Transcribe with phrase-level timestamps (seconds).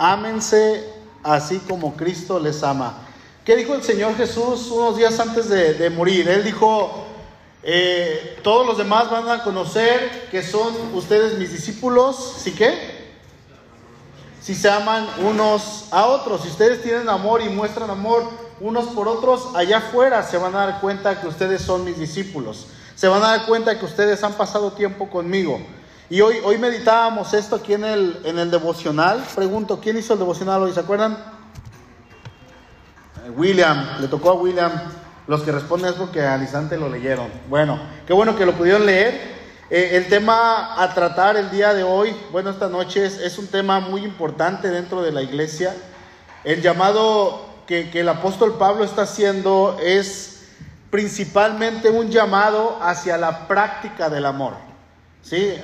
[0.00, 0.82] ámense
[1.22, 3.02] así como Cristo les ama.
[3.44, 6.26] ¿Qué dijo el Señor Jesús unos días antes de, morir?
[6.26, 7.04] Él dijo,
[7.62, 13.10] eh, todos los demás van a conocer que son ustedes mis discípulos, ¿sí qué?
[14.40, 18.24] Si se aman unos a otros, si ustedes tienen amor y muestran amor
[18.58, 22.68] unos por otros, allá afuera se van a dar cuenta que ustedes son mis discípulos.
[22.94, 25.60] Se van a dar cuenta que ustedes han pasado tiempo conmigo.
[26.10, 29.24] Y hoy, hoy meditábamos esto aquí en el, en el devocional.
[29.32, 30.72] Pregunto, ¿quién hizo el devocional hoy?
[30.72, 31.16] ¿Se acuerdan?
[33.24, 34.72] Eh, William, le tocó a William.
[35.28, 37.28] Los que responden es porque al instante lo leyeron.
[37.48, 37.78] Bueno,
[38.08, 39.38] qué bueno que lo pudieron leer.
[39.70, 43.78] Eh, el tema a tratar el día de hoy, bueno, esta noche es, un tema
[43.78, 45.76] muy importante dentro de la iglesia.
[46.42, 50.48] El llamado que, que el apóstol Pablo está haciendo es
[50.90, 54.69] principalmente un llamado hacia la práctica del amor.
[55.22, 55.54] ¿Sí?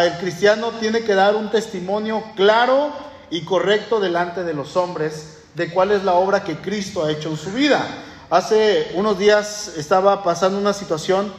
[0.00, 2.92] el cristiano tiene que dar un testimonio claro
[3.30, 7.30] y correcto delante de los hombres de cuál es la obra que Cristo ha hecho
[7.30, 7.84] en su vida.
[8.28, 11.32] Hace unos días estaba pasando una situación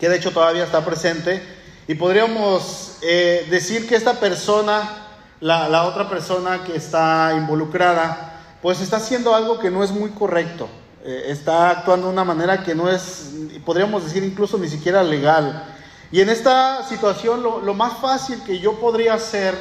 [0.00, 1.42] que de hecho todavía está presente
[1.86, 5.06] y podríamos eh, decir que esta persona,
[5.40, 10.68] la, otra persona que está involucrada, pues está haciendo algo que no es muy correcto.
[11.04, 13.30] Eh, está actuando de una manera que no es,
[13.64, 15.64] podríamos decir incluso ni siquiera legal.
[16.10, 19.54] Y en esta situación lo, más fácil que yo podría hacer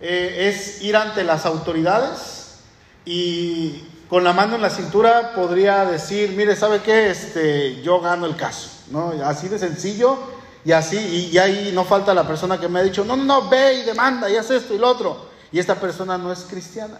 [0.00, 2.60] eh, es ir ante las autoridades
[3.04, 7.10] y con la mano en la cintura podría decir, mire, ¿sabe qué?
[7.10, 9.12] Este, yo gano el caso, ¿no?
[9.22, 10.18] Así de sencillo
[10.64, 13.24] y así, y, y ahí no falta la persona que me ha dicho, no, no,
[13.24, 15.28] no, ve y demanda y haz esto y lo otro.
[15.52, 16.98] Y esta persona no es cristiana.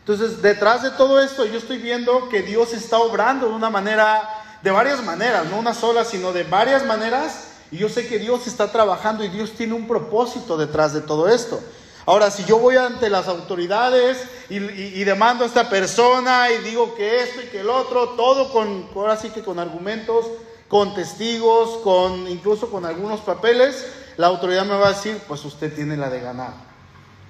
[0.00, 4.28] Entonces, detrás de todo esto, yo estoy viendo que Dios está obrando de una manera,
[4.62, 8.46] de varias maneras, no una sola, sino de varias maneras y yo sé que Dios
[8.46, 11.60] está trabajando y Dios tiene un propósito detrás de todo esto.
[12.06, 14.18] Ahora, si yo voy ante las autoridades
[14.48, 14.58] y,
[15.04, 19.16] demando a esta persona y digo que esto y que el otro, todo con, ahora
[19.16, 20.26] sí que con argumentos,
[20.66, 23.86] con testigos, con incluso con algunos papeles,
[24.16, 26.54] la autoridad me va a decir, pues usted tiene la de ganar.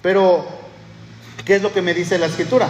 [0.00, 0.46] Pero,
[1.44, 2.68] ¿qué es lo que me dice la escritura?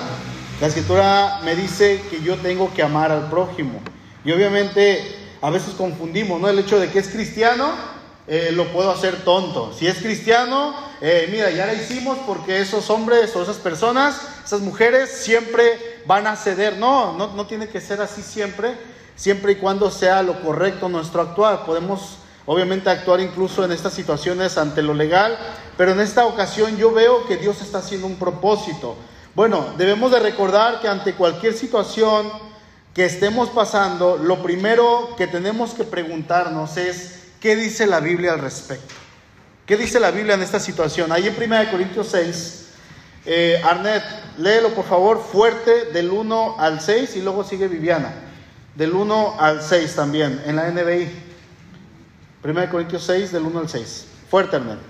[0.61, 3.81] La escritura me dice que yo tengo que amar al prójimo.
[4.25, 6.49] Y obviamente a veces confundimos, ¿no?
[6.49, 7.73] El hecho de que es cristiano,
[8.27, 9.73] eh, lo puedo hacer tonto.
[9.73, 14.61] Si es cristiano, eh, mira, ya lo hicimos porque esos hombres o esas personas, esas
[14.61, 16.77] mujeres siempre van a ceder.
[16.77, 18.77] No, no, no tiene que ser así siempre,
[19.17, 21.65] siempre y cuando sea lo correcto nuestro actuar.
[21.65, 25.39] Podemos obviamente actuar incluso en estas situaciones ante lo legal,
[25.77, 28.97] pero en esta ocasión yo veo que Dios está haciendo un propósito.
[29.35, 32.31] Bueno, debemos de recordar que ante cualquier situación,
[32.95, 38.41] que estemos pasando, lo primero que tenemos que preguntarnos es, ¿qué dice la Biblia al
[38.41, 38.95] respecto?
[39.65, 41.13] ¿Qué dice la Biblia en esta situación?
[41.13, 42.67] Ahí en 1 Corintios 6,
[43.27, 43.63] eh,
[44.39, 48.13] léelo por favor fuerte del 1 al 6 y luego sigue Viviana,
[48.75, 51.09] del 1 al 6 también, en la NBI.
[52.43, 54.07] 1 Corintios 6, del 1 al 6.
[54.29, 54.90] Fuerte, Arnet.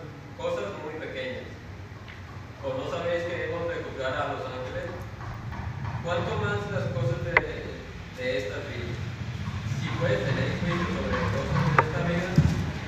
[6.03, 7.31] ¿Cuánto más las cosas de,
[8.17, 8.89] de esta vida?
[9.79, 12.29] Si puedes tener juicio sobre cosas de esta vida,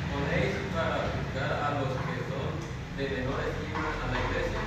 [0.10, 2.50] ponéis para juzgar a los que son
[2.98, 4.62] de menor estima a la iglesia.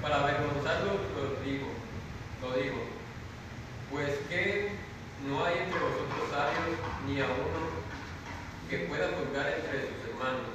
[0.00, 1.66] Para avergonzarlo lo digo,
[2.40, 2.80] lo digo.
[3.90, 4.70] Pues que
[5.26, 6.78] no hay entre vosotros sabios
[7.08, 7.74] ni a uno
[8.70, 10.46] que pueda juzgar entre sus hermanos,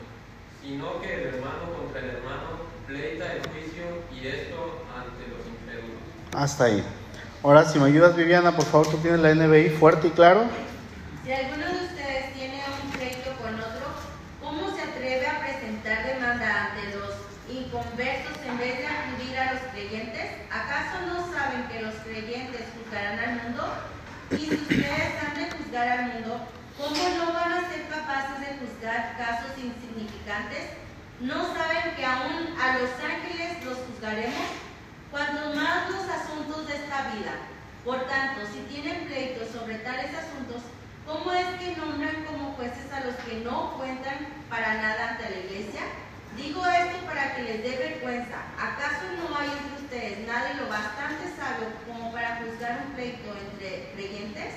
[0.63, 5.99] sino que el hermano contra el hermano pleita el juicio y esto ante los incrédulos.
[6.53, 6.83] Hasta ahí.
[7.41, 10.45] Ahora, si me ayudas, Viviana, por favor, tú tienes la NBI fuerte y claro.
[11.25, 13.89] Si alguno de ustedes tiene un pleito con otro,
[14.39, 17.09] ¿cómo se atreve a presentar demanda ante los
[17.49, 20.29] inconversos en vez de acudir a los creyentes?
[20.53, 23.63] ¿Acaso no saben que los creyentes juzgarán al mundo?
[24.29, 26.37] Y si ustedes han de juzgar al mundo,
[26.77, 30.77] ¿cómo no van a ser capaces de juzgar casos insignificantes?
[31.19, 34.61] ¿No saben que aún a los ángeles los juzgaremos?
[35.13, 36.09] cuanto más los
[37.85, 40.63] Por tanto, si tienen pleitos sobre tales asuntos,
[41.05, 45.37] ¿cómo es que nombran como jueces a los que no cuentan para nada ante la
[45.37, 45.81] iglesia?
[46.37, 48.37] Digo esto para que les dé vergüenza.
[48.57, 53.91] ¿Acaso no hay entre ustedes nadie lo bastante sabio como para juzgar un pleito entre
[53.93, 54.53] creyentes?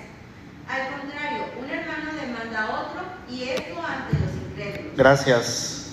[0.69, 4.97] Al contrario, un hermano demanda a otro y esto ante los incrédulos.
[4.97, 5.87] Gracias.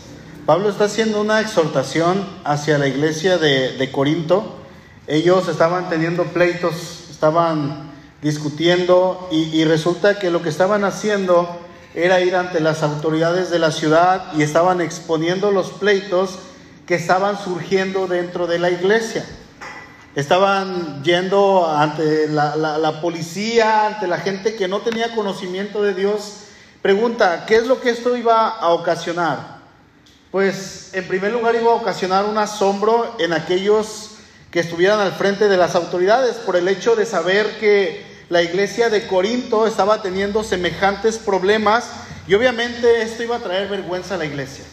[0.45, 4.62] Pablo está haciendo una exhortación hacia la iglesia de, de Corinto.
[5.07, 7.91] Ellos estaban teniendo pleitos, estaban
[8.21, 11.59] discutiendo y, resulta que lo que estaban haciendo
[11.93, 16.39] era ir ante las autoridades de la ciudad y estaban exponiendo los pleitos
[16.87, 19.25] que estaban surgiendo dentro de la iglesia.
[20.15, 26.43] Estaban yendo ante la- la policía, ante la gente que no tenía conocimiento de Dios.
[26.81, 29.57] Pregunta, ¿qué es lo que esto iba a ocasionar?
[30.31, 34.12] Pues en primer lugar iba a ocasionar un asombro en aquellos
[34.53, 38.91] que estuvieran al frente de las autoridades por el hecho de saber que la iglesia
[38.91, 41.89] de Corinto estaba teniendo semejantes problemas
[42.27, 44.63] y obviamente esto iba a traer vergüenza a la iglesia.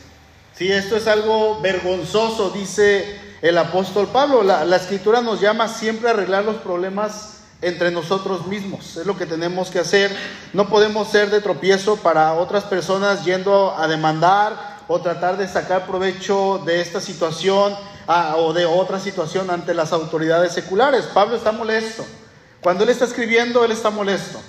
[0.55, 4.43] Sí, esto es algo vergonzoso, dice el apóstol Pablo.
[4.43, 8.99] La, la escritura nos llama siempre a arreglar los problemas entre nosotros mismos.
[8.99, 10.15] Es lo que tenemos que hacer.
[10.53, 15.87] No podemos ser de tropiezo para otras personas yendo a demandar o tratar de sacar
[15.87, 17.75] provecho de esta situación
[18.07, 21.05] o de otra situación ante las autoridades seculares.
[21.07, 22.05] Pablo está molesto.
[22.61, 24.41] Cuando él está escribiendo, él está molesto.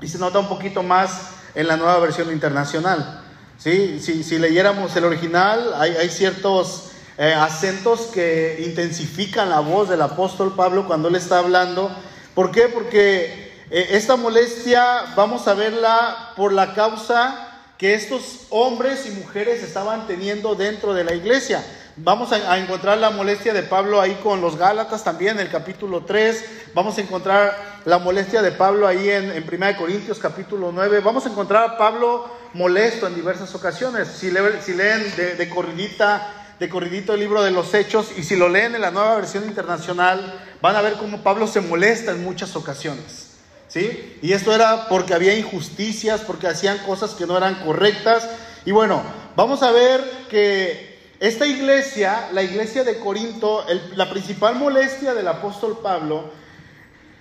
[0.00, 3.22] Y se nota un poquito más en la nueva versión internacional.
[3.58, 4.00] ¿sí?
[4.00, 10.54] Si, leyéramos el original, hay, hay ciertos eh, acentos que intensifican la voz del apóstol
[10.54, 11.90] Pablo cuando él está hablando.
[12.34, 12.68] ¿Por qué?
[12.68, 19.62] Porque eh, esta molestia vamos a verla por la causa que estos hombres y mujeres
[19.62, 21.64] estaban teniendo dentro de la iglesia.
[21.98, 26.04] Vamos a, encontrar la molestia de Pablo ahí con los Gálatas también, en el capítulo
[26.04, 26.44] 3.
[26.74, 27.56] Vamos a encontrar
[27.86, 31.00] la molestia de Pablo ahí en, en 1 Corintios capítulo 9.
[31.00, 34.08] Vamos a encontrar a Pablo molesto en diversas ocasiones.
[34.08, 38.50] Si leen de, de corridita, de corridito el libro de los Hechos y si lo
[38.50, 42.56] leen en la nueva versión internacional, van a ver cómo Pablo se molesta en muchas
[42.56, 43.38] ocasiones.
[43.68, 44.18] ¿Sí?
[44.20, 48.28] Y esto era porque había injusticias, porque hacían cosas que no eran correctas.
[48.66, 49.02] Y bueno,
[49.34, 53.64] vamos a ver que esta iglesia, la iglesia de Corinto,
[53.94, 56.30] la principal molestia del apóstol Pablo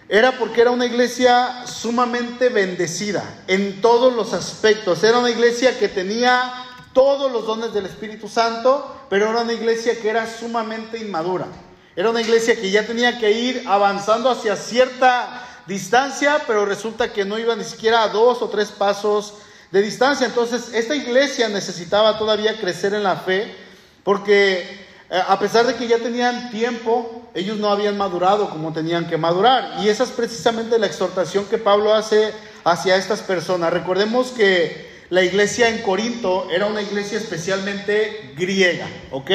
[0.07, 5.03] era porque era una iglesia sumamente bendecida en todos los aspectos.
[5.03, 9.99] Era una iglesia que tenía todos los dones del Espíritu Santo, pero era una iglesia
[9.99, 11.47] que era sumamente inmadura.
[11.95, 17.25] Era una iglesia que ya tenía que ir avanzando hacia cierta distancia, pero resulta que
[17.25, 19.35] no iba ni siquiera a dos o tres pasos
[19.71, 20.27] de distancia.
[20.27, 23.64] Entonces, esta iglesia necesitaba todavía crecer en la fe,
[24.05, 29.07] porque eh, a pesar de que ya tenían tiempo, ellos no habían madurado como tenían
[29.07, 29.83] que madurar.
[29.83, 32.31] Y esa es precisamente la exhortación que Pablo hace
[32.63, 33.73] hacia estas personas.
[33.73, 39.31] Recordemos que la iglesia en Corinto era una iglesia especialmente griega, ¿ok?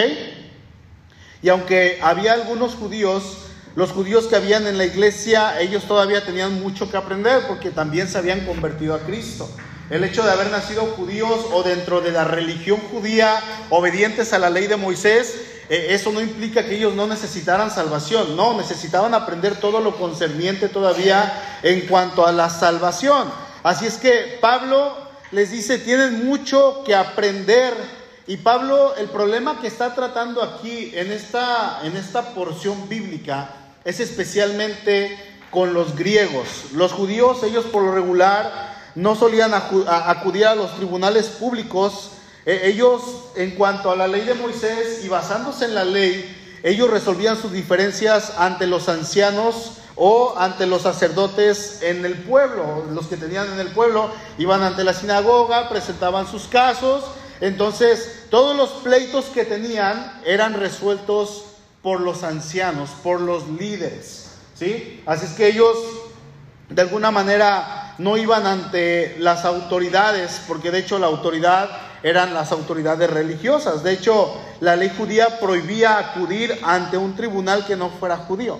[1.42, 3.38] Y aunque había algunos judíos,
[3.74, 8.08] los judíos que habían en la iglesia, ellos todavía tenían mucho que aprender porque también
[8.08, 9.50] se habían convertido a Cristo.
[9.90, 13.40] El hecho de haber nacido judíos o dentro de la religión judía,
[13.70, 15.34] obedientes a la ley de Moisés,
[15.68, 20.68] eh, eso no implica que ellos no necesitaran salvación, no, necesitaban aprender todo lo concerniente
[20.68, 23.28] todavía en cuanto a la salvación.
[23.64, 24.96] Así es que Pablo
[25.32, 27.74] les dice, tienen mucho que aprender
[28.28, 33.50] y Pablo, el problema que está tratando aquí en esta, en esta porción bíblica
[33.84, 35.18] es especialmente
[35.50, 36.66] con los griegos.
[36.74, 42.12] Los judíos, ellos por lo regular, no solían acudir a los tribunales públicos.
[42.46, 43.02] Eh, ellos,
[43.36, 47.52] en cuanto a la ley de Moisés y basándose en la ley, ellos resolvían sus
[47.52, 52.84] diferencias ante los ancianos o ante los sacerdotes en el pueblo.
[52.92, 57.04] Los que tenían en el pueblo iban ante la sinagoga, presentaban sus casos.
[57.40, 61.44] Entonces, todos los pleitos que tenían eran resueltos
[61.82, 64.32] por los ancianos, por los líderes.
[64.54, 65.02] ¿sí?
[65.06, 65.76] Así es que ellos,
[66.68, 71.68] de alguna manera, no iban ante las autoridades, porque de hecho la autoridad
[72.02, 73.82] eran las autoridades religiosas.
[73.82, 78.58] De hecho, la ley judía prohibía acudir ante un tribunal que no fuera judío.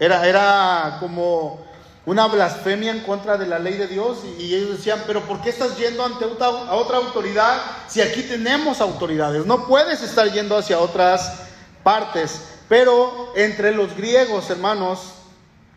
[0.00, 1.64] Era, era como
[2.06, 5.50] una blasfemia en contra de la ley de Dios y, ellos decían, pero ¿por qué
[5.50, 9.46] estás yendo ante otra, otra autoridad si aquí tenemos autoridades?
[9.46, 11.42] No puedes estar yendo hacia otras
[11.84, 12.48] partes.
[12.68, 15.12] Pero entre los griegos, hermanos,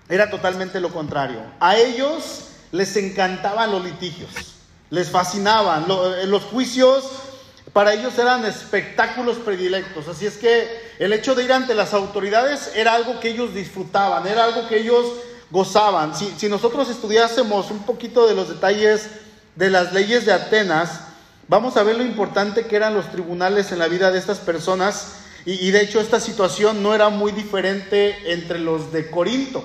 [0.09, 1.41] era totalmente lo contrario.
[1.59, 2.45] A ellos
[2.75, 4.29] les encantaban los litigios,
[4.89, 5.85] les fascinaban.
[5.89, 7.05] Eh, los juicios
[7.73, 10.07] para ellos eran espectáculos predilectos.
[10.07, 10.67] Así es que
[10.99, 14.77] el hecho de ir ante las autoridades era algo que ellos disfrutaban, era algo que
[14.77, 15.05] ellos
[15.51, 16.13] gozaban.
[16.15, 19.09] Si, nosotros estudiásemos un poquito de los detalles
[19.55, 21.01] de las leyes de Atenas,
[21.47, 25.17] vamos a ver lo importante que eran los tribunales en la vida de estas personas.
[25.45, 29.63] Y de hecho esta situación no era muy diferente entre los de Corinto.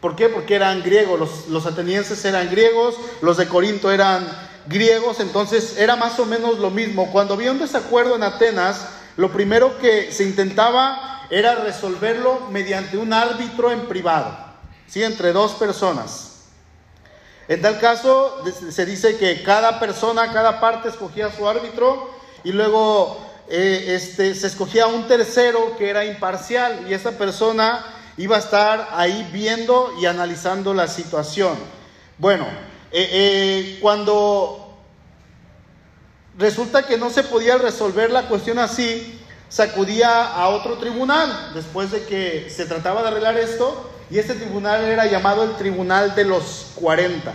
[0.00, 0.28] ¿Por qué?
[0.28, 4.26] Porque eran griegos, los, atenienses eran griegos, los de Corinto eran
[4.66, 7.10] griegos, entonces era más o menos lo mismo.
[7.12, 13.12] Cuando había un desacuerdo en Atenas, lo primero que se intentaba era resolverlo mediante un
[13.12, 14.36] árbitro en privado,
[14.86, 15.02] ¿sí?
[15.02, 16.32] entre dos personas.
[17.48, 22.10] En tal caso, se dice que cada persona, cada parte escogía su árbitro
[22.42, 27.84] y luego eh, este, se escogía un tercero que era imparcial y esa persona
[28.16, 31.56] iba a estar ahí viendo y analizando la situación.
[32.18, 32.46] Bueno,
[32.90, 34.78] eh, eh, cuando
[36.38, 42.04] resulta que no se podía resolver la cuestión así, sacudía a otro tribunal después de
[42.04, 46.72] que se trataba de arreglar esto y este tribunal era llamado el Tribunal de los
[46.76, 47.32] 40.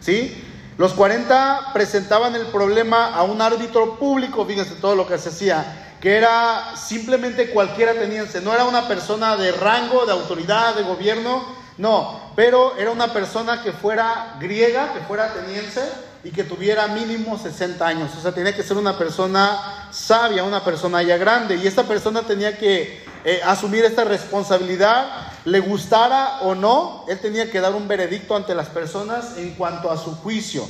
[0.00, 0.44] ¿Sí?
[0.78, 5.89] Los 40 presentaban el problema a un árbitro público, fíjense todo lo que se hacía,
[6.00, 11.44] que era simplemente cualquier ateniense, no era una persona de rango, de autoridad, de gobierno,
[11.76, 15.82] no, pero era una persona que fuera griega, que fuera ateniense
[16.22, 18.10] y que tuviera mínimo 60 años.
[18.16, 21.56] O sea, tenía que ser una persona sabia, una persona ya grande.
[21.56, 25.06] Y esta persona tenía que eh, asumir esta responsabilidad,
[25.44, 29.90] le gustara o no, él tenía que dar un veredicto ante las personas en cuanto
[29.90, 30.66] a su juicio.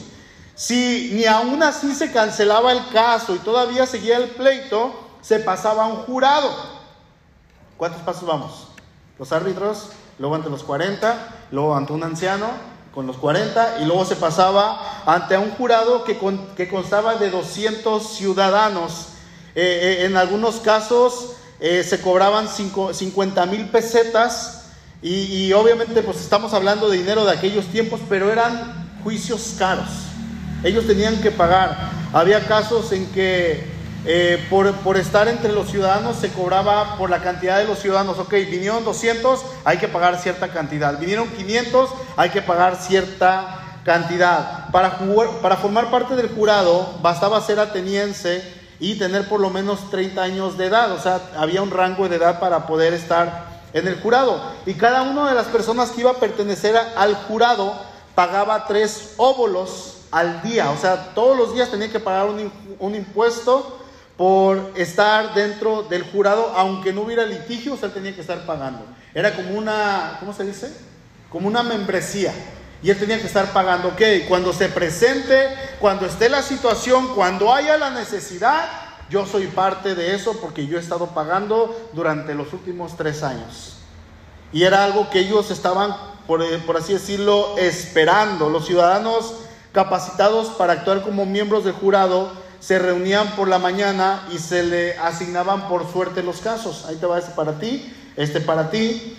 [0.54, 5.84] Si ni aún así se cancelaba el caso y todavía seguía el pleito, se pasaba
[5.84, 6.50] a un jurado.
[7.76, 8.68] ¿Cuántos pasos vamos?
[9.18, 12.48] Los árbitros, luego ante los 40, luego ante un anciano,
[12.94, 16.18] con los 40 y luego se pasaba ante un jurado que,
[16.56, 19.08] que constaba de 200 ciudadanos.
[19.54, 24.56] Eh, eh, en algunos casos eh, se cobraban 50 mil pesetas
[25.02, 29.88] y, obviamente pues estamos hablando de dinero de aquellos tiempos, pero eran juicios caros.
[30.62, 31.90] Ellos tenían que pagar.
[32.12, 33.69] Había casos en que
[34.06, 38.18] eh, por, estar entre los ciudadanos se cobraba por la cantidad de los ciudadanos.
[38.18, 40.98] Ok, vinieron 200, hay que pagar cierta cantidad.
[40.98, 44.70] Vinieron 500, hay que pagar cierta cantidad.
[44.70, 44.98] Para,
[45.42, 48.42] para formar parte del jurado bastaba ser ateniense
[48.78, 50.92] y tener por lo menos 30 años de edad.
[50.92, 54.40] O sea, había un rango de edad para poder estar en el jurado.
[54.64, 57.74] Y cada una de las personas que iba a pertenecer al jurado
[58.14, 60.70] pagaba tres óbolos al día.
[60.70, 62.28] O sea, todos los días tenía que pagar
[62.78, 63.76] un impuesto
[64.20, 68.84] por estar dentro del jurado, aunque no hubiera litigio, usted tenía que estar pagando.
[69.14, 70.70] Era como una, ¿cómo se dice?
[71.30, 72.30] Como una membresía.
[72.82, 75.48] Y él tenía que estar pagando, ok, cuando se presente,
[75.78, 78.68] cuando esté la situación, cuando haya la necesidad,
[79.08, 83.78] yo soy parte de eso porque yo he estado pagando durante los últimos tres años.
[84.52, 85.96] Y era algo que ellos estaban,
[86.26, 88.50] por, por así decirlo, esperando.
[88.50, 89.36] Los ciudadanos
[89.72, 94.98] capacitados para actuar como miembros del jurado se reunían por la mañana y se le
[94.98, 96.84] asignaban por suerte los casos.
[96.86, 99.16] Ahí te va este para ti, este para ti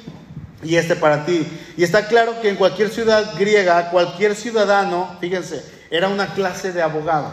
[0.64, 1.46] y este para ti.
[1.76, 6.84] Y está claro que en cualquier ciudad griega, cualquier ciudadano, fíjense, era una clase de
[6.84, 7.32] abogado.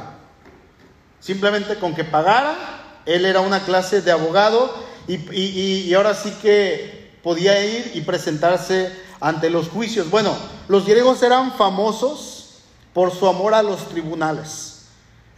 [1.20, 2.56] Simplemente con que pagara,
[3.04, 4.74] él era una clase de abogado
[5.06, 10.08] y, y ahora sí que podía ir y presentarse ante los juicios.
[10.10, 10.34] Bueno,
[10.68, 12.60] los griegos eran famosos
[12.94, 14.77] por su amor a los tribunales.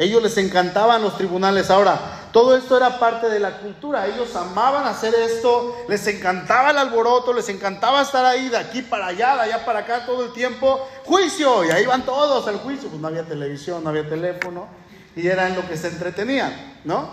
[0.01, 1.69] Ellos les encantaban los tribunales.
[1.69, 2.01] Ahora,
[2.33, 4.07] todo esto era parte de la cultura.
[4.07, 9.09] Ellos amaban hacer esto, les encantaba el alboroto, les encantaba estar ahí de aquí para
[9.09, 10.89] allá, de allá para acá todo el tiempo.
[11.05, 12.89] Juicio, y ahí van todos al juicio.
[12.89, 14.69] Pues no había televisión, no había teléfono,
[15.15, 17.11] y era en lo que se entretenían, ¿no?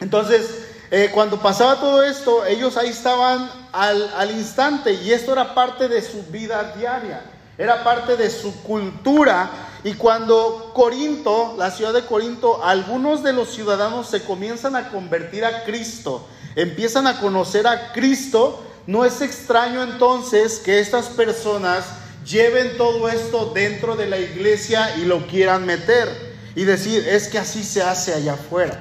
[0.00, 5.54] Entonces, eh, cuando pasaba todo esto, ellos ahí estaban al, al instante, y esto era
[5.54, 7.24] parte de su vida diaria,
[7.58, 9.50] era parte de su cultura
[9.82, 15.44] y cuando Corinto, la ciudad de Corinto, algunos de los ciudadanos se comienzan a convertir
[15.44, 21.86] a Cristo, empiezan a conocer a Cristo, no es extraño entonces que estas personas
[22.26, 26.08] lleven todo esto dentro de la iglesia y lo quieran meter
[26.54, 28.78] y decir, es que así se hace allá afuera.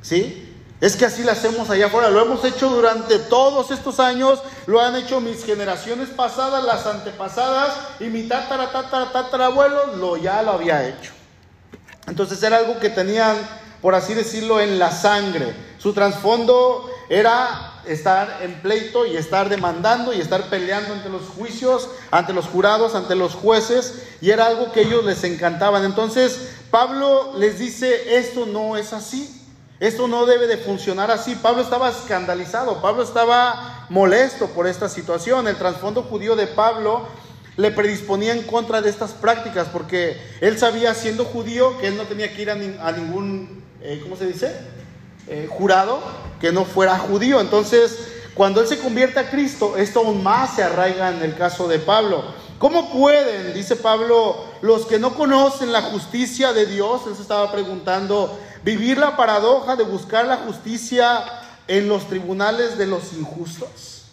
[0.00, 0.43] ¿Sí?
[0.84, 2.10] Es que así lo hacemos allá afuera.
[2.10, 4.40] Lo hemos hecho durante todos estos años.
[4.66, 10.42] Lo han hecho mis generaciones pasadas, las antepasadas y mi tatara, tatara, tatarabuelo lo ya
[10.42, 11.12] lo había hecho.
[12.06, 13.34] Entonces era algo que tenían,
[13.80, 15.54] por así decirlo, en la sangre.
[15.78, 21.88] Su trasfondo era estar en pleito y estar demandando y estar peleando ante los juicios,
[22.10, 25.82] ante los jurados, ante los jueces, y era algo que ellos les encantaban.
[25.82, 29.40] Entonces Pablo les dice, esto no es así.
[29.80, 31.34] Esto no debe de funcionar así.
[31.34, 35.48] Pablo estaba escandalizado, Pablo estaba molesto por esta situación.
[35.48, 37.06] El trasfondo judío de Pablo
[37.56, 42.04] le predisponía en contra de estas prácticas porque él sabía, siendo judío, que él no
[42.04, 44.54] tenía que ir a, ningún, eh, ¿cómo se dice?
[45.26, 46.00] Eh, jurado
[46.40, 47.40] que no fuera judío.
[47.40, 47.98] Entonces,
[48.34, 51.78] cuando él se convierte a Cristo, esto aún más se arraiga en el caso de
[51.78, 52.24] Pablo.
[52.58, 57.50] ¿Cómo pueden, dice Pablo, los que no conocen la justicia de Dios, él se estaba
[57.52, 61.22] preguntando, vivir la paradoja de buscar la justicia
[61.68, 64.06] en los tribunales de los injustos?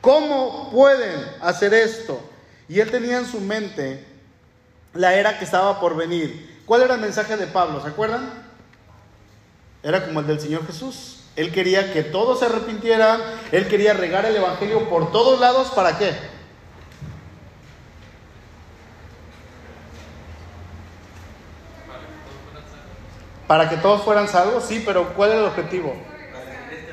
[0.00, 2.20] ¿Cómo pueden hacer esto?
[2.68, 4.06] Y él tenía en su mente
[4.94, 6.62] la era que estaba por venir.
[6.64, 7.82] ¿Cuál era el mensaje de Pablo?
[7.82, 8.32] ¿Se acuerdan?
[9.82, 11.20] Era como el del Señor Jesús.
[11.36, 13.20] Él quería que todos se arrepintieran,
[13.52, 16.12] él quería regar el Evangelio por todos lados, ¿para qué?
[23.50, 25.92] Para que todos fueran salvos, sí, pero ¿cuál era el objetivo?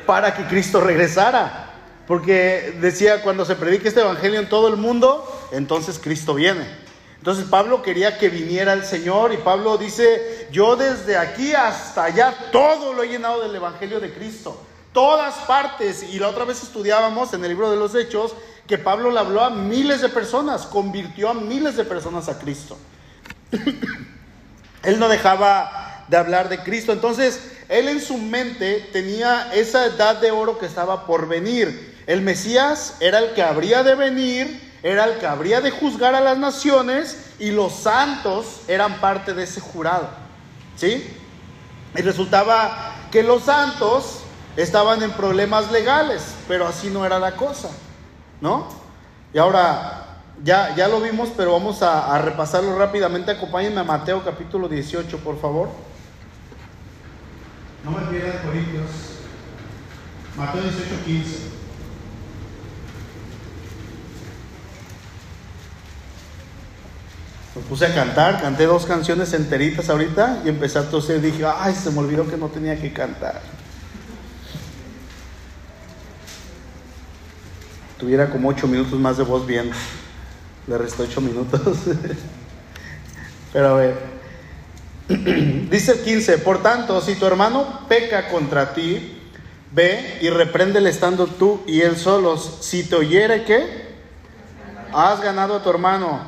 [0.08, 1.72] Para que Cristo regresara.
[2.08, 6.68] Porque decía, cuando se predique este Evangelio en todo el mundo, entonces Cristo viene.
[7.20, 12.34] Entonces Pablo quería que viniera el Señor y Pablo dice, yo desde aquí hasta allá
[12.52, 14.60] todo lo he llenado del Evangelio de Cristo.
[14.94, 16.12] Todas partes.
[16.12, 18.34] Y la otra vez estudiábamos en el libro de los Hechos
[18.66, 22.80] que Pablo le habló a miles de personas, convirtió a miles de personas a Cristo.
[24.82, 26.92] Él no dejaba de hablar de Cristo.
[26.94, 31.96] Entonces, él en su mente tenía esa edad de oro que estaba por venir.
[32.08, 36.22] El Mesías era el que habría de venir, era el que habría de juzgar a
[36.22, 40.10] las naciones y los santos eran parte de ese jurado.
[40.78, 41.06] ¿Sí?
[41.96, 44.20] Y resultaba que los santos
[44.56, 47.70] estaban en problemas legales, pero así no era la cosa,
[48.40, 48.68] ¿no?
[49.34, 53.32] Y ahora, ya, ya lo vimos, pero vamos a, a repasarlo rápidamente.
[53.32, 55.70] Acompáñenme a Mateo capítulo 18, por favor.
[57.84, 58.90] No me pierdan Corintios.
[60.36, 61.58] Mateo 18, 15.
[67.56, 71.22] Me puse a cantar, canté dos canciones enteritas ahorita y empecé a toser.
[71.22, 73.42] Dije, ay, se me olvidó que no tenía que cantar.
[77.98, 79.72] Tuviera como ocho minutos más de voz bien.
[80.68, 81.62] Le restó ocho minutos.
[83.54, 84.17] Pero a ver.
[85.70, 89.18] Dice el 15, por tanto, si tu hermano peca contra ti,
[89.72, 92.58] ve y repréndele estando tú y él solos.
[92.62, 93.88] Si te oyere, ¿qué?
[94.94, 96.20] Has ganado a tu hermano.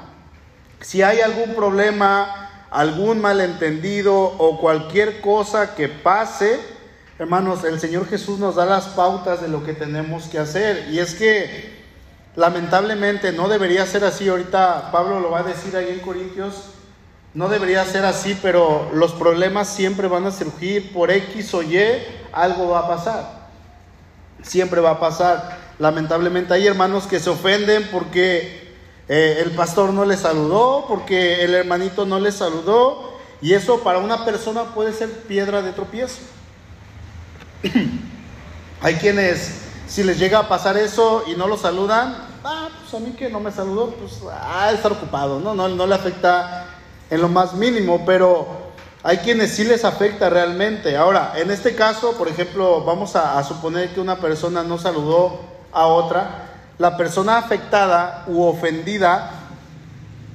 [0.80, 6.60] Si hay algún problema, algún malentendido o cualquier cosa que pase,
[7.18, 10.88] hermanos, el Señor Jesús nos da las pautas de lo que tenemos que hacer.
[10.89, 11.80] Y es que
[12.38, 14.30] lamentablemente no debería ser así.
[14.30, 16.79] Ahorita Pablo lo va a decir ahí en Corintios.
[17.34, 21.78] No debería ser así, pero los problemas siempre van a surgir por X o Y,
[22.32, 23.50] algo va a pasar.
[24.42, 25.58] Siempre va a pasar.
[25.78, 28.74] Lamentablemente hay hermanos que se ofenden porque
[29.08, 34.00] eh, el pastor no le saludó, porque el hermanito no le saludó, y eso para
[34.00, 36.22] una persona puede ser piedra de tropiezo.
[38.82, 43.06] Hay quienes, si les llega a pasar eso y no lo saludan, ah, pues a
[43.06, 45.54] mí que no me saludó, pues ah, estar ocupado, ¿no?
[45.54, 46.68] No, no le afecta
[47.10, 48.48] en lo más mínimo, pero
[49.04, 50.95] hay quienes sí les afecta realmente.
[50.98, 55.41] Ahora, en este caso, por ejemplo, vamos a, a suponer que una persona no saludó
[55.72, 59.32] a otra, la persona afectada u ofendida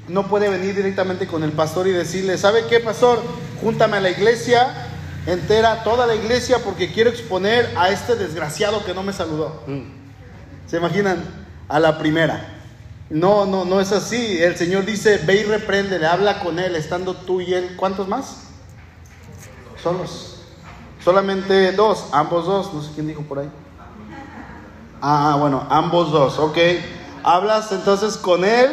[0.09, 3.23] no puede venir directamente con el pastor y decirle, ¿sabe qué, pastor?
[3.63, 4.91] Júntame a la iglesia
[5.27, 9.63] entera, toda la iglesia, porque quiero exponer a este desgraciado que no me saludó.
[10.67, 11.25] ¿Se imaginan?
[11.69, 12.54] A la primera.
[13.11, 14.43] No, no, no es así.
[14.43, 17.75] El Señor dice, ve y reprende, habla con él, estando tú y él.
[17.77, 18.45] ¿Cuántos más?
[19.83, 20.41] Solos.
[21.05, 23.51] Solamente dos, ambos dos, no sé quién dijo por ahí.
[25.03, 26.57] Ah, bueno, ambos dos, ok.
[27.23, 28.71] Hablas entonces con él,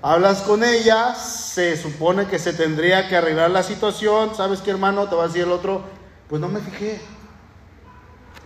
[0.00, 4.36] hablas con ella, se supone que se tendría que arreglar la situación.
[4.36, 5.08] ¿Sabes qué, hermano?
[5.08, 5.82] Te va a decir el otro,
[6.28, 7.00] pues no me fijé.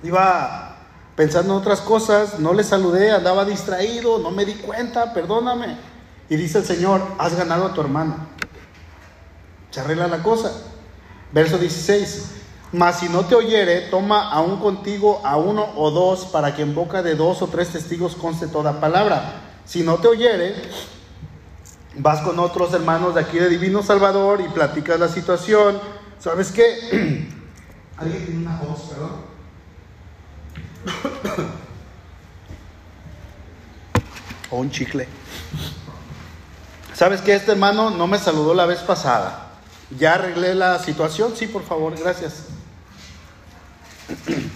[0.03, 0.78] Iba
[1.19, 5.77] pensando en otras cosas, no le saludé, andaba distraído, no me di cuenta, perdóname.
[6.29, 8.15] Y dice el Señor, has ganado a tu hermano.
[9.73, 10.53] Se arregla la cosa.
[11.33, 12.35] Verso 16.
[12.71, 16.77] Mas si no te oyere, toma aún contigo a uno o dos, para que en
[16.77, 19.41] boca de dos o tres testigos conste toda palabra.
[19.65, 20.55] Si no te oyere,
[21.97, 25.81] vas con otros hermanos de aquí de Divino Salvador y platicas la situación.
[26.21, 27.27] ¿Sabes qué?
[27.97, 29.38] Alguien tiene una voz, perdón.
[34.51, 35.07] o un chicle.
[36.95, 37.35] ¿Sabes qué?
[37.35, 39.49] Este hermano no me saludó la vez pasada.
[39.97, 41.35] ¿Ya arreglé la situación?
[41.37, 42.45] Sí, por favor, gracias.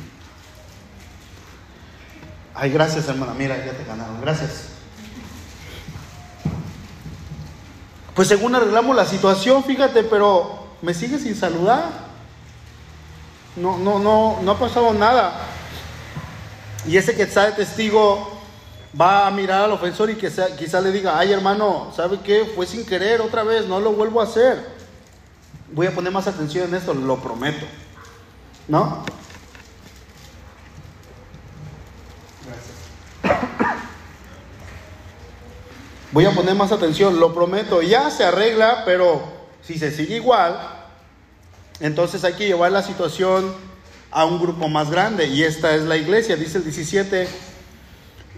[2.54, 3.32] Ay, gracias, hermana.
[3.34, 4.20] Mira, ya te ganaron.
[4.20, 4.68] Gracias.
[8.14, 12.12] Pues según arreglamos la situación, fíjate, pero me sigue sin saludar.
[13.56, 15.32] No, no, no, no ha pasado nada.
[16.86, 18.28] Y ese que está de testigo
[19.00, 22.44] va a mirar al ofensor y que quizá le diga, ay hermano, ¿sabe qué?
[22.54, 24.66] Fue sin querer otra vez, no lo vuelvo a hacer.
[25.72, 27.64] Voy a poner más atención en esto, lo prometo.
[28.68, 29.04] ¿No?
[36.12, 39.22] Voy a poner más atención, lo prometo, ya se arregla, pero
[39.62, 40.58] si se sigue igual,
[41.80, 43.54] entonces hay que llevar la situación
[44.12, 47.28] a un grupo más grande y esta es la iglesia, dice el 17.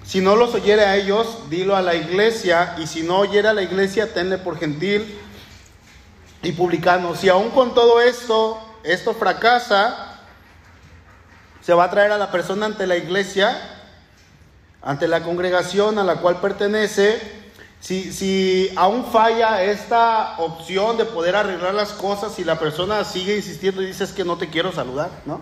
[0.05, 3.55] Si no los oyere a ellos, dilo a la iglesia, y si no oyere a
[3.55, 5.19] la iglesia, tenle por gentil
[6.43, 7.17] y publicano.
[7.17, 10.21] Si aún con todo esto, esto fracasa,
[11.63, 13.59] se va a traer a la persona ante la iglesia,
[14.83, 17.43] ante la congregación a la cual pertenece.
[17.81, 23.37] Si, si aún falla esta opción de poder arreglar las cosas y la persona sigue
[23.37, 25.41] insistiendo y dice es que no te quiero saludar, ¿no?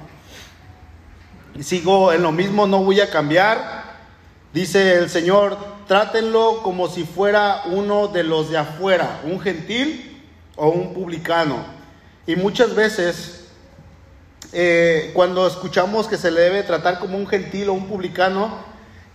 [1.60, 3.82] Sigo en lo mismo, no voy a cambiar
[4.52, 5.56] Dice el Señor,
[5.88, 10.22] trátenlo como si fuera uno de los de afuera, un gentil
[10.56, 11.64] o un publicano.
[12.26, 13.46] Y muchas veces,
[14.52, 18.58] eh, cuando escuchamos que se le debe tratar como un gentil o un publicano,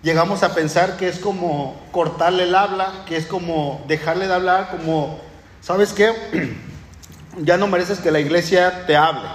[0.01, 4.71] llegamos a pensar que es como cortarle el habla, que es como dejarle de hablar,
[4.71, 5.19] como,
[5.61, 6.11] ¿sabes qué?
[7.37, 9.29] ya no mereces que la iglesia te hable.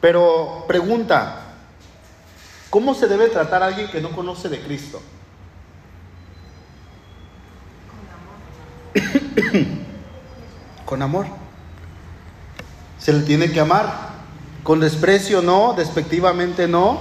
[0.00, 1.41] Pero pregunta,
[2.72, 5.02] ¿Cómo se debe tratar a alguien que no conoce de Cristo?
[8.94, 9.02] Con
[9.52, 9.76] amor.
[10.86, 11.26] Con amor.
[12.98, 14.08] Se le tiene que amar.
[14.62, 16.98] Con desprecio no, despectivamente no.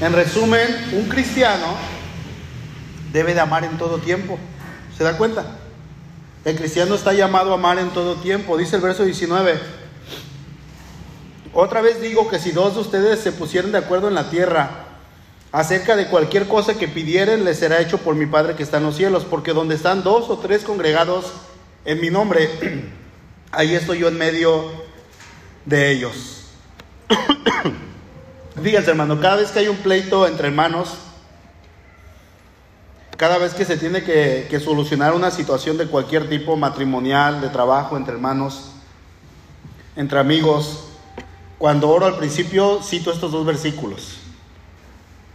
[0.00, 1.66] En resumen, un cristiano
[3.12, 4.38] debe de amar en todo tiempo.
[4.96, 5.46] ¿Se da cuenta?
[6.44, 8.56] El cristiano está llamado a amar en todo tiempo.
[8.56, 9.58] Dice el verso 19.
[11.54, 14.84] Otra vez digo que si dos de ustedes se pusieran de acuerdo en la tierra,
[15.50, 18.84] Acerca de cualquier cosa que pidieren les será hecho por mi Padre que está en
[18.84, 21.32] los cielos, porque donde están dos o tres congregados
[21.86, 22.50] en mi nombre,
[23.52, 24.70] ahí estoy yo en medio
[25.64, 26.44] de ellos.
[28.62, 30.98] Fíjense hermano, cada vez que hay un pleito entre hermanos,
[33.16, 37.48] cada vez que se tiene que, que solucionar una situación de cualquier tipo, matrimonial, de
[37.48, 38.72] trabajo, entre hermanos,
[39.96, 40.84] entre amigos,
[41.56, 44.18] cuando oro al principio cito estos dos versículos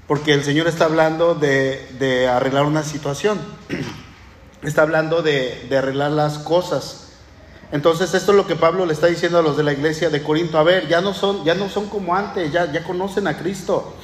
[0.07, 3.39] porque el Señor está hablando de, arreglar una situación,
[4.63, 6.99] está hablando de, arreglar las cosas.
[7.71, 10.21] Entonces esto es lo que Pablo le está diciendo a los de la iglesia de
[10.21, 13.37] Corinto, a ver, ya no son, ya no son como antes, ya, ya conocen a
[13.37, 13.95] Cristo,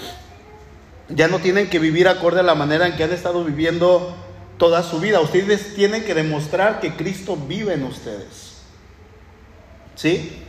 [1.10, 4.16] ya no tienen que vivir acorde a la manera en que han estado viviendo
[4.58, 8.58] toda su vida, ustedes tienen que demostrar que Cristo vive en ustedes.
[9.96, 10.44] ¿Sí?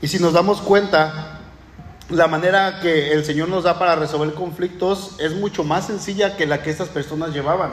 [0.00, 1.33] Y si nos damos cuenta,
[2.10, 6.46] la manera que el Señor nos da para resolver conflictos es mucho más sencilla que
[6.46, 7.72] la que estas personas llevaban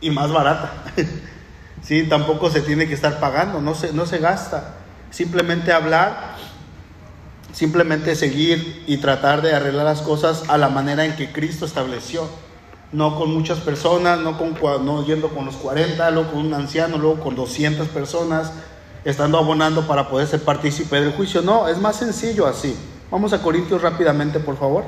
[0.00, 0.72] y más barata.
[1.82, 4.76] sí, tampoco se tiene que estar pagando, no se, no se gasta.
[5.10, 6.36] Simplemente hablar,
[7.52, 12.28] simplemente seguir y tratar de arreglar las cosas a la manera en que Cristo estableció.
[12.92, 14.54] No con muchas personas, no, con,
[14.86, 18.52] no yendo con los 40, luego con un anciano, luego con 200 personas,
[19.04, 21.42] estando abonando para poder ser partícipe del juicio.
[21.42, 22.74] No, es más sencillo así.
[23.10, 24.84] Vamos a Corintios rápidamente, por favor.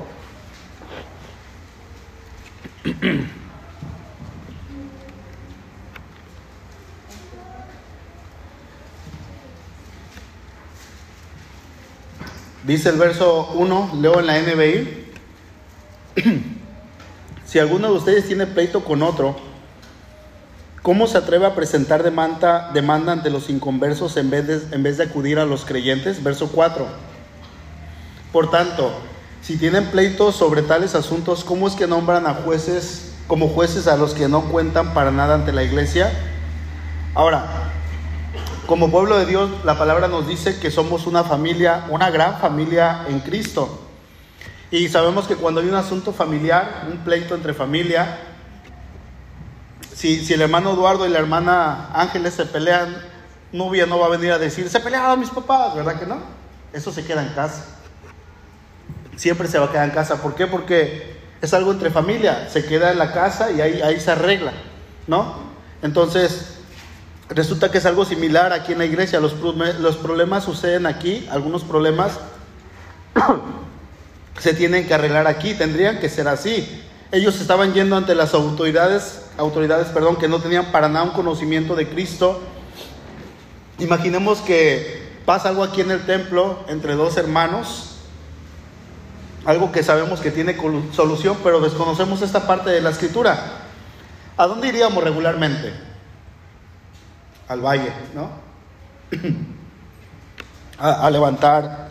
[12.65, 15.07] Dice el verso 1, leo en la NBI.
[17.47, 19.37] si alguno de ustedes tiene pleito con otro,
[20.83, 24.99] ¿cómo se atreve a presentar demanda, demanda ante los inconversos en vez, de, en vez
[24.99, 26.23] de acudir a los creyentes?
[26.23, 27.10] Verso 4.
[28.33, 28.93] Por tanto,
[29.43, 33.97] si tienen pleitos sobre tales asuntos, ¿cómo es que nombran a jueces como jueces a
[33.97, 36.13] los que no cuentan para nada ante la iglesia?
[37.15, 37.73] Ahora,
[38.67, 43.05] como pueblo de Dios, la palabra nos dice que somos una familia, una gran familia
[43.09, 43.81] en Cristo.
[44.71, 48.19] Y sabemos que cuando hay un asunto familiar, un pleito entre familia,
[49.93, 52.97] si, el hermano Eduardo y la hermana Ángeles se pelean,
[53.51, 56.19] novia no va a venir a decir, se pelearon mis papás, ¿verdad que no?
[56.73, 57.80] Eso se queda en casa
[59.21, 60.23] siempre se va a quedar en casa.
[60.23, 60.47] ¿Por qué?
[60.47, 64.53] Porque es algo entre familia, se queda en la casa y ahí, ahí se arregla,
[65.07, 65.35] ¿no?
[65.83, 66.55] Entonces,
[67.29, 69.21] resulta que es algo similar aquí en la iglesia.
[69.21, 72.19] Los, los problemas suceden aquí, algunos problemas
[74.39, 76.83] se tienen que arreglar aquí, tendrían que ser así.
[77.13, 81.77] Ellos estaban yendo ante las autoridades, autoridades, perdón, que no tenían para nada un conocimiento
[81.77, 82.41] de Cristo.
[83.81, 87.90] Imaginemos que pasa algo aquí en el templo entre dos hermanos
[89.45, 90.57] algo que sabemos que tiene
[90.93, 93.39] solución, pero desconocemos esta parte de la escritura.
[94.37, 95.73] ¿A dónde iríamos regularmente?
[97.49, 98.31] Al valle, ¿no?
[100.79, 101.91] A levantar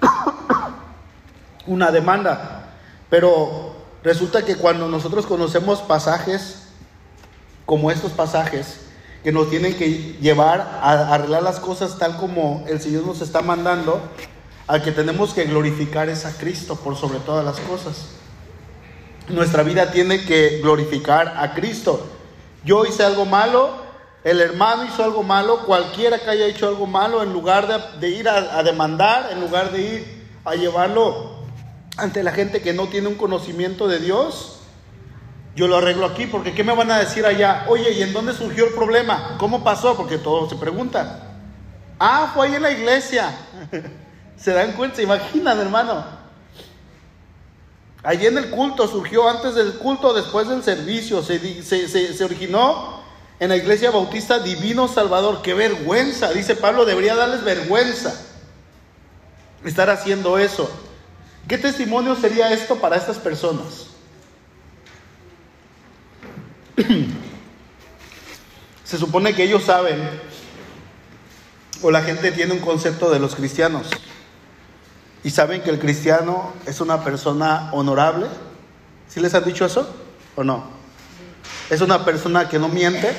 [1.66, 2.70] una demanda.
[3.08, 6.68] Pero resulta que cuando nosotros conocemos pasajes
[7.64, 8.86] como estos pasajes,
[9.22, 13.42] que nos tienen que llevar a arreglar las cosas tal como el Señor nos está
[13.42, 14.00] mandando,
[14.66, 18.06] al que tenemos que glorificar es a Cristo por sobre todas las cosas.
[19.28, 22.06] Nuestra vida tiene que glorificar a Cristo.
[22.64, 23.76] Yo hice algo malo,
[24.24, 28.28] el hermano hizo algo malo, cualquiera que haya hecho algo malo, en lugar de, ir
[28.28, 31.36] a, a demandar, en lugar de ir a llevarlo
[31.96, 34.60] ante la gente que no tiene un conocimiento de Dios,
[35.54, 37.64] yo lo arreglo aquí, porque ¿qué me van a decir allá?
[37.68, 39.36] Oye, ¿y en dónde surgió el problema?
[39.38, 39.96] ¿Cómo pasó?
[39.96, 41.20] Porque todos se preguntan.
[41.98, 43.34] Ah, fue ahí en la iglesia.
[44.36, 46.04] se dan cuenta, se imaginan, hermano.
[48.02, 51.22] Allí en el culto surgió antes del culto, después del servicio.
[51.22, 53.00] Se, se originó
[53.40, 55.42] en la iglesia bautista Divino Salvador.
[55.42, 58.14] Qué vergüenza, dice Pablo, debería darles vergüenza
[59.64, 60.70] estar haciendo eso.
[61.48, 63.86] ¿Qué testimonio sería esto para estas personas?
[68.84, 69.98] Se supone que ellos saben,
[71.82, 73.88] o la gente tiene un concepto de los cristianos,
[75.26, 78.26] y saben que el cristiano es una persona honorable.
[79.08, 79.92] ¿Sí les han dicho eso
[80.36, 80.62] o no?
[81.68, 83.10] Es una persona que no miente,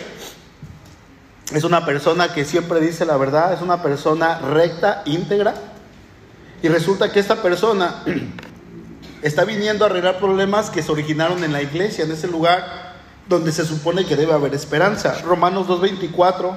[1.52, 5.54] es una persona que siempre dice la verdad, es una persona recta, íntegra,
[6.63, 8.06] y resulta que esta persona
[9.22, 12.96] está viniendo a arreglar problemas que se originaron en la iglesia, en ese lugar
[13.28, 15.22] donde se supone que debe haber esperanza.
[15.24, 16.56] Romanos 2.24.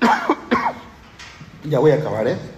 [1.70, 2.55] ya voy a acabar, ¿eh?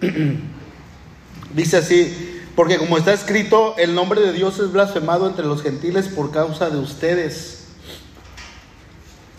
[1.54, 6.08] Dice así, porque como está escrito, el nombre de Dios es blasfemado entre los gentiles
[6.08, 7.68] por causa de ustedes.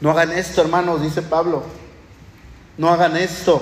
[0.02, 1.64] No hagan esto, hermanos, dice Pablo.
[2.78, 3.62] No hagan esto.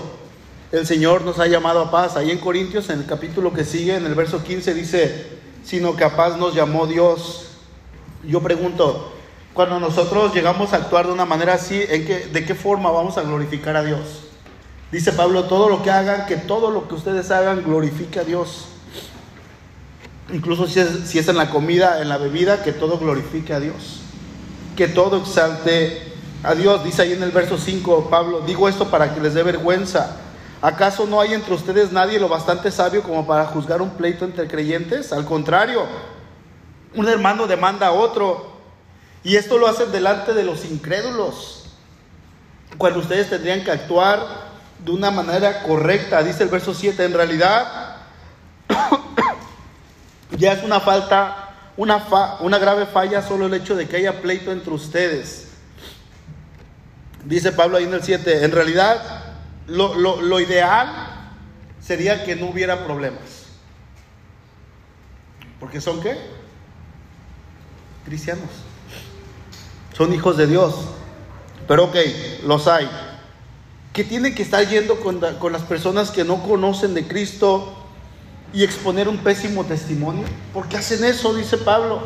[0.71, 2.15] El Señor nos ha llamado a paz.
[2.15, 5.27] Ahí en Corintios, en el capítulo que sigue, en el verso 15, dice,
[5.63, 7.57] sino que a paz nos llamó Dios.
[8.23, 9.13] Yo pregunto,
[9.53, 13.17] cuando nosotros llegamos a actuar de una manera así, ¿en qué, ¿de qué forma vamos
[13.17, 14.28] a glorificar a Dios?
[14.91, 18.69] Dice Pablo, todo lo que hagan, que todo lo que ustedes hagan glorifique a Dios.
[20.33, 23.59] Incluso si es, si es en la comida, en la bebida, que todo glorifique a
[23.59, 24.01] Dios.
[24.75, 26.01] Que todo exalte
[26.43, 26.83] a Dios.
[26.83, 30.17] Dice ahí en el verso 5, Pablo, digo esto para que les dé vergüenza.
[30.61, 34.47] ¿Acaso no hay entre ustedes nadie lo bastante sabio como para juzgar un pleito entre
[34.47, 35.13] creyentes?
[35.13, 35.83] Al contrario,
[36.95, 38.57] un hermano demanda a otro.
[39.23, 41.65] Y esto lo hacen delante de los incrédulos.
[42.77, 44.48] Cuando ustedes tendrían que actuar
[44.79, 46.23] de una manera correcta.
[46.23, 47.97] Dice el verso 7, en realidad
[50.37, 54.21] ya es una falta, una, fa- una grave falla solo el hecho de que haya
[54.21, 55.47] pleito entre ustedes.
[57.25, 59.23] Dice Pablo ahí en el 7, en realidad
[59.67, 60.89] lo, lo- lo ideal
[61.81, 63.47] sería que no hubiera problemas.
[65.59, 66.17] Porque son qué?
[68.05, 68.49] Cristianos.
[69.95, 70.73] Son hijos de Dios.
[71.67, 71.95] Pero ok,
[72.45, 72.89] los hay.
[73.99, 77.73] Que tienen que estar yendo con, con las personas que no conocen de Cristo
[78.53, 80.23] y exponer un pésimo testimonio.
[80.53, 81.33] ¿Por qué hacen eso?
[81.33, 82.03] Dice Pablo.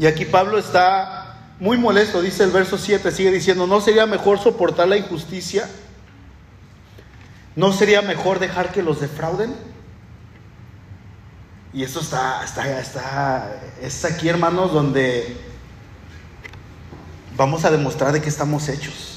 [0.00, 4.40] Y aquí Pablo está muy molesto, dice el verso 7, sigue diciendo, ¿no sería mejor
[4.40, 5.70] soportar la injusticia?
[7.54, 9.54] ¿No sería mejor dejar que los defrauden?
[11.72, 15.36] Y esto está, está, está, es aquí, hermanos, donde
[17.36, 19.11] vamos a demostrar de qué estamos hechos.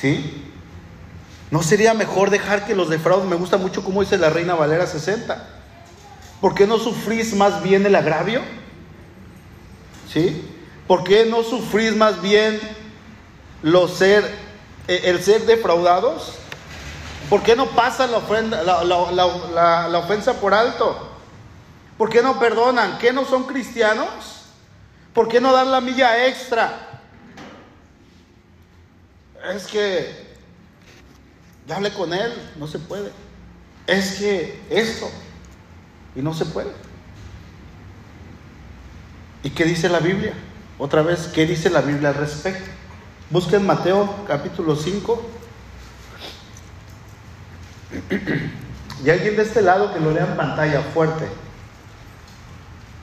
[0.00, 0.44] ¿Sí?
[1.50, 3.28] ¿No sería mejor dejar que los defrauden?
[3.28, 5.46] Me gusta mucho cómo dice la Reina Valera 60.
[6.40, 8.42] ¿Por qué no sufrís más bien el agravio?
[10.12, 10.44] ¿Sí?
[10.86, 12.60] ¿Por qué no sufrís más bien
[13.62, 16.34] eh, el ser defraudados?
[17.28, 21.10] ¿Por qué no pasan la ofensa por alto?
[21.98, 22.98] ¿Por qué no perdonan?
[22.98, 24.08] ¿Qué no son cristianos?
[25.12, 26.87] ¿Por qué no dan la milla extra?
[29.54, 30.28] Es que
[31.66, 33.10] ya hablé con él, no se puede.
[33.86, 35.10] Es que esto,
[36.14, 36.70] y no se puede.
[39.42, 40.34] ¿Y qué dice la Biblia?
[40.78, 42.70] Otra vez, ¿qué dice la Biblia al respecto?
[43.30, 45.22] Busquen Mateo capítulo 5.
[49.04, 51.24] Y alguien de este lado que lo lea en pantalla fuerte.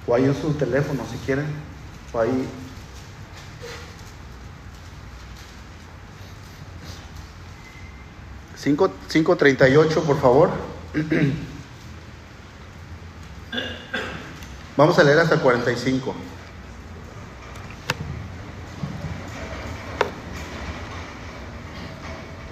[0.05, 1.45] O ahí en su teléfono si quieren.
[2.12, 2.49] O ahí.
[8.65, 10.49] Cinco, 538, por favor.
[14.75, 16.15] Vamos a leer hasta el 45.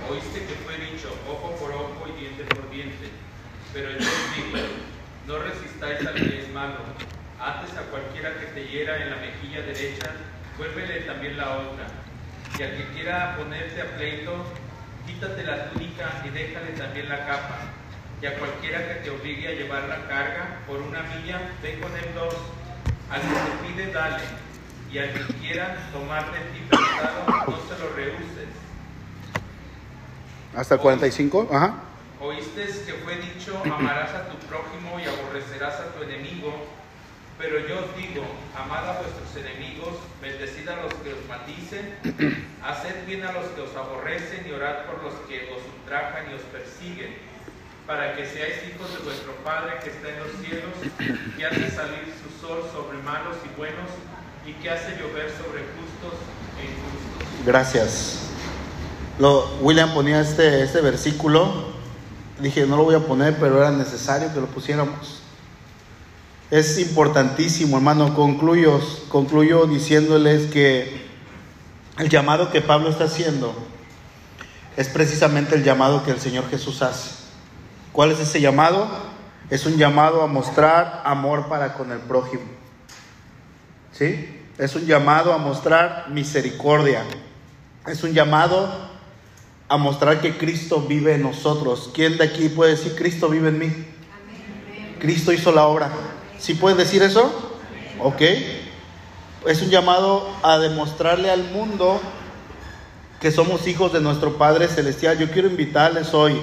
[0.08, 3.10] Oíste que fue dicho ojo por ojo y diente por diente.
[3.73, 4.67] Pero yo os digo,
[5.26, 6.76] no resistáis al que es malo.
[7.39, 10.12] Antes a cualquiera que te hiera en la mejilla derecha,
[10.60, 11.88] vuélvele también la otra.
[12.60, 14.45] Y al que quiera ponerte a pleito,
[15.05, 17.59] quítate la túnica y déjale también la capa.
[18.21, 21.91] Y a cualquiera que te obligue a llevar la carga por una milla, ve con
[21.91, 22.35] él dos.
[23.09, 24.23] Al que te pide, dale.
[24.91, 28.47] Y al que quiera tomar de ti prestado, no se lo rehuses.
[30.55, 31.49] Hasta el 45.
[31.51, 31.73] Ajá.
[32.21, 36.53] Oíste que fue dicho, amarás a tu prójimo y aborrecerás a tu enemigo.
[37.37, 38.23] Pero yo os digo,
[38.55, 41.97] amad a vuestros enemigos, bendecid a los que os maldicen,
[42.63, 46.35] haced bien a los que os aborrecen y orad por los que os ultrajan y
[46.35, 47.17] os persiguen,
[47.87, 50.73] para que seáis hijos de vuestro Padre que está en los cielos,
[51.37, 53.89] que hace salir su sol sobre malos y buenos,
[54.45, 56.19] y que hace llover sobre justos
[56.59, 57.45] e injustos.
[57.45, 58.29] Gracias.
[59.19, 61.73] Lo, William ponía este, este versículo.
[62.39, 65.22] Dije, no lo voy a poner, pero era necesario que lo pusiéramos.
[66.53, 68.13] Es importantísimo, hermano.
[68.13, 71.01] Concluyo, concluyo diciéndoles que
[71.97, 73.55] el llamado que Pablo está haciendo
[74.77, 77.09] es precisamente el llamado que el Señor Jesús hace.
[77.91, 78.87] ¿Cuál es ese llamado?
[79.49, 82.43] Es un llamado a mostrar amor para con el prójimo.
[83.91, 84.39] ¿Sí?
[84.59, 87.03] Es un llamado a mostrar misericordia.
[87.87, 88.71] Es un llamado
[89.69, 91.89] a mostrar que Cristo vive en nosotros.
[91.95, 93.73] ¿Quién de aquí puede decir Cristo vive en mí?
[94.99, 95.91] Cristo hizo la obra.
[96.43, 97.32] ¿Sí pueden decir eso?
[98.01, 98.21] Ok.
[99.47, 102.01] Es un llamado a demostrarle al mundo
[103.21, 105.17] que somos hijos de nuestro Padre Celestial.
[105.17, 106.38] Yo quiero invitarles hoy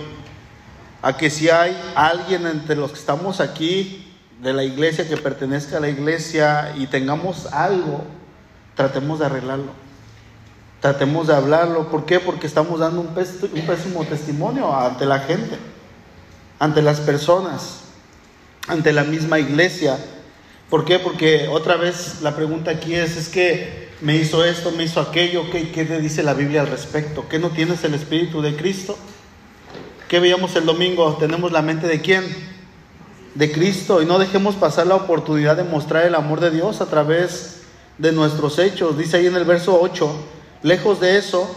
[1.02, 4.10] a que si hay alguien entre los que estamos aquí
[4.40, 8.04] de la iglesia que pertenezca a la iglesia y tengamos algo,
[8.76, 9.72] tratemos de arreglarlo.
[10.80, 11.90] Tratemos de hablarlo.
[11.90, 12.20] ¿Por qué?
[12.20, 15.58] Porque estamos dando un, pés- un pésimo testimonio ante la gente,
[16.58, 17.80] ante las personas,
[18.70, 19.98] ante la misma iglesia.
[20.68, 20.98] ¿Por qué?
[20.98, 25.50] Porque otra vez la pregunta aquí es, es que me hizo esto, me hizo aquello,
[25.50, 27.28] ¿qué, qué te dice la Biblia al respecto?
[27.28, 28.96] ¿Qué no tienes el Espíritu de Cristo?
[30.08, 31.16] ¿Qué veíamos el domingo?
[31.18, 32.24] ¿Tenemos la mente de quién?
[33.34, 34.00] De Cristo.
[34.00, 37.62] Y no dejemos pasar la oportunidad de mostrar el amor de Dios a través
[37.98, 38.96] de nuestros hechos.
[38.96, 40.12] Dice ahí en el verso 8,
[40.62, 41.48] lejos de eso,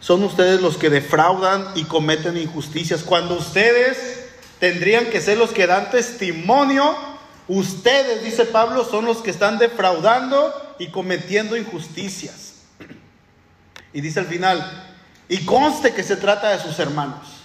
[0.00, 3.02] son ustedes los que defraudan y cometen injusticias.
[3.02, 4.15] Cuando ustedes
[4.58, 6.96] tendrían que ser los que dan testimonio,
[7.48, 12.54] ustedes, dice Pablo, son los que están defraudando y cometiendo injusticias.
[13.92, 14.94] Y dice al final,
[15.28, 17.36] y conste que se trata de sus hermanos.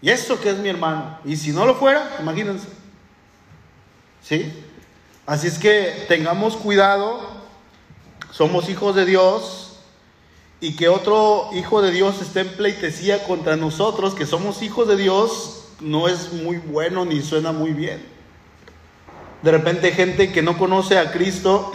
[0.00, 1.18] Y eso que es mi hermano.
[1.24, 2.66] Y si no lo fuera, imagínense.
[4.20, 4.52] ¿Sí?
[5.24, 7.20] Así es que tengamos cuidado.
[8.32, 9.61] Somos hijos de Dios.
[10.62, 14.96] Y que otro hijo de Dios esté en pleitesía contra nosotros, que somos hijos de
[14.96, 18.00] Dios, no es muy bueno ni suena muy bien.
[19.42, 21.72] De repente gente que no conoce a Cristo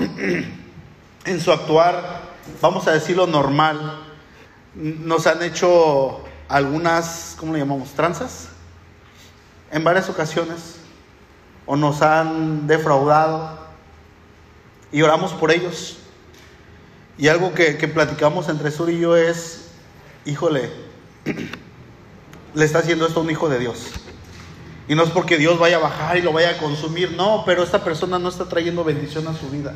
[1.25, 2.21] en su actuar,
[2.61, 4.05] vamos a decirlo normal,
[4.73, 7.89] nos han hecho algunas, ¿cómo le llamamos?
[7.89, 8.47] Tranzas.
[9.69, 10.77] En varias ocasiones.
[11.65, 13.59] O nos han defraudado.
[14.93, 15.97] Y oramos por ellos.
[17.17, 19.69] Y algo que, que platicamos entre Sur y yo es,
[20.25, 20.69] híjole,
[22.53, 23.91] le está haciendo esto a un hijo de Dios.
[24.87, 27.63] Y no es porque Dios vaya a bajar y lo vaya a consumir, no, pero
[27.63, 29.75] esta persona no está trayendo bendición a su vida.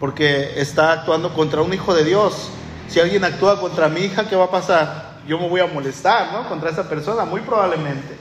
[0.00, 2.50] Porque está actuando contra un hijo de Dios.
[2.88, 5.18] Si alguien actúa contra mi hija, ¿qué va a pasar?
[5.26, 6.48] Yo me voy a molestar, ¿no?
[6.48, 8.16] Contra esa persona, muy probablemente.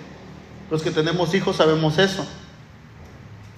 [0.69, 2.27] Los que tenemos hijos sabemos eso.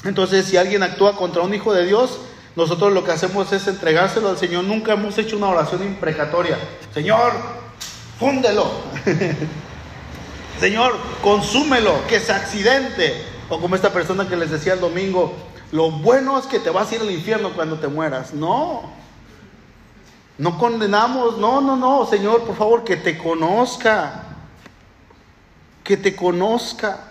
[0.04, 2.20] Entonces, si alguien actúa contra un hijo de Dios,
[2.60, 4.66] nosotros lo que hacemos es entregárselo al Señor.
[4.66, 6.58] Nunca hemos hecho una oración imprecatoria.
[6.94, 7.32] Señor,
[8.20, 8.70] fúndelo.
[10.60, 10.94] Señor,
[11.24, 13.24] consúmelo, que se accidente.
[13.48, 15.34] O como esta persona que les decía el domingo,
[15.72, 18.34] lo bueno es que te vas a ir al infierno cuando te mueras.
[18.34, 18.92] No.
[20.38, 24.24] No condenamos, no, no, no, Señor, por favor, que te conozca.
[25.84, 27.06] Que te conozca.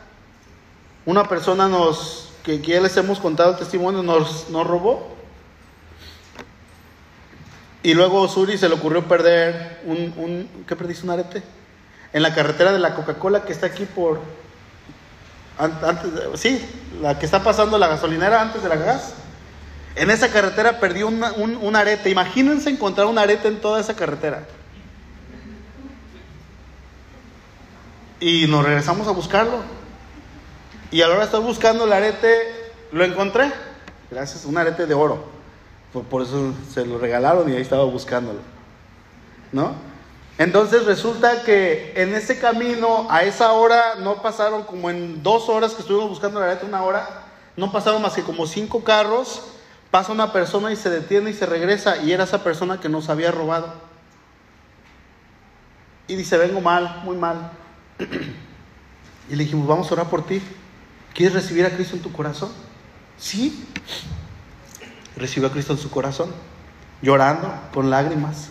[1.06, 5.17] Una persona nos, que, ya les hemos contado el testimonio, nos, nos robó.
[7.88, 11.04] Y luego Suri se le ocurrió perder un, un ¿qué perdiste?
[11.06, 11.42] ¿Un arete?
[12.12, 14.20] En la carretera de la Coca-Cola que está aquí por,
[15.56, 16.62] an- antes, sí,
[17.00, 19.14] la que está pasando la gasolinera antes de la gas.
[19.96, 21.24] En esa carretera perdió un,
[21.62, 22.10] un arete.
[22.10, 24.42] Imagínense encontrar un arete en toda esa carretera.
[28.20, 29.62] Y nos regresamos a buscarlo.
[30.90, 32.36] Y a la hora de estar buscando el arete,
[32.92, 33.50] lo encontré.
[34.10, 35.37] Gracias, un arete de oro.
[35.92, 38.40] Por, eso se lo regalaron y ahí estaba buscándolo.
[39.52, 39.74] ¿No?
[40.36, 45.74] Entonces resulta que en ese camino, a esa hora, no pasaron como en dos horas
[45.74, 47.24] que estuvimos buscando el arete, una hora,
[47.56, 49.42] no pasaron más que como cinco carros.
[49.90, 51.96] Pasa una persona y se detiene y se regresa.
[52.02, 53.72] Y era esa persona que nos había robado.
[56.06, 57.52] Y dice, vengo mal, muy mal.
[59.30, 60.40] Y le dijimos, vamos a orar por ti.
[61.12, 62.50] ¿Quieres recibir a Cristo en tu corazón?
[63.18, 63.66] Sí.
[65.18, 66.30] Recibió a Cristo en su corazón,
[67.02, 68.50] llorando, con lágrimas.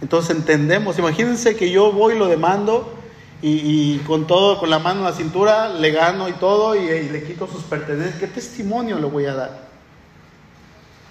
[0.00, 2.92] Entonces entendemos, imagínense que yo voy y lo demando
[3.40, 7.24] y, con todo, con la mano en la cintura, le gano y todo y, le
[7.24, 8.20] quito sus pertenencias.
[8.20, 9.72] ¿Qué testimonio le voy a dar?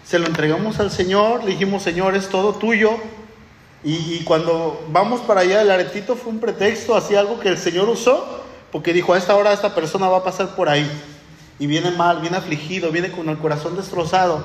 [0.05, 2.91] Se lo entregamos al Señor, le dijimos, Señor, es todo tuyo.
[3.83, 7.57] Y, y cuando vamos para allá, el aretito fue un pretexto, así algo que el
[7.57, 10.89] Señor usó, porque dijo, a esta hora esta persona va a pasar por ahí.
[11.61, 14.43] Y viene mal, viene afligido, viene con el corazón destrozado.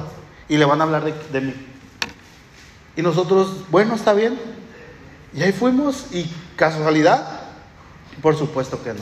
[0.50, 1.54] Y le van a hablar de, mí.
[2.94, 4.38] Y nosotros, bueno, está bien.
[5.32, 6.08] Y ahí fuimos.
[6.12, 7.40] ¿Y casualidad?
[8.20, 9.00] Por supuesto que no.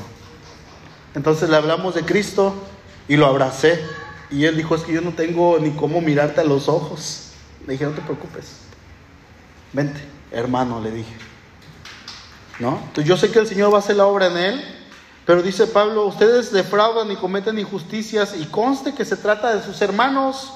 [1.16, 2.54] Entonces le hablamos de Cristo
[3.08, 3.84] y lo abracé.
[4.30, 7.32] Y él dijo, es que yo no tengo ni cómo mirarte a los ojos.
[7.66, 8.58] Le dije, no te preocupes.
[9.72, 10.00] Vente,
[10.30, 11.14] hermano, le dije.
[12.60, 12.78] ¿No?
[12.78, 14.83] Entonces yo sé que el Señor va a hacer la obra en él.
[15.26, 19.80] Pero dice Pablo, ustedes defraudan y cometen injusticias y conste que se trata de sus
[19.80, 20.52] hermanos.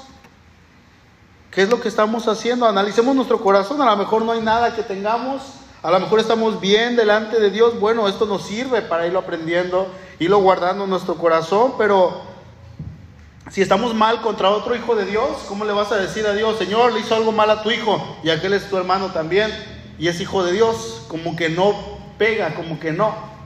[1.50, 2.66] ¿Qué es lo que estamos haciendo?
[2.66, 3.80] Analicemos nuestro corazón.
[3.80, 5.42] A lo mejor no hay nada que tengamos.
[5.82, 7.80] A lo mejor estamos bien delante de Dios.
[7.80, 9.88] Bueno, esto nos sirve para irlo aprendiendo,
[10.18, 11.74] irlo guardando en nuestro corazón.
[11.78, 12.20] Pero
[13.50, 16.58] si estamos mal contra otro hijo de Dios, ¿cómo le vas a decir a Dios,
[16.58, 19.50] Señor, le hizo algo mal a tu hijo y aquel es tu hermano también
[19.98, 21.04] y es hijo de Dios?
[21.08, 21.74] Como que no
[22.18, 23.37] pega, como que no.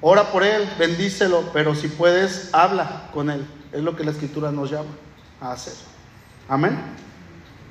[0.00, 3.46] Ora por él, bendícelo, pero si puedes, habla con él.
[3.72, 4.90] Es lo que la escritura nos llama
[5.40, 5.74] a hacer.
[6.48, 6.78] Amén.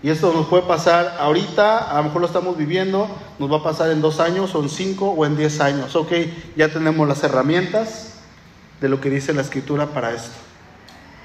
[0.03, 3.07] Y esto nos puede pasar ahorita, a lo mejor lo estamos viviendo,
[3.39, 5.95] nos va a pasar en dos años, o en cinco, o en diez años.
[5.95, 6.11] Ok,
[6.55, 8.19] ya tenemos las herramientas
[8.81, 10.35] de lo que dice la escritura para esto.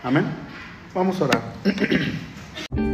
[0.03, 0.25] Amén.
[0.95, 1.43] Vamos a orar.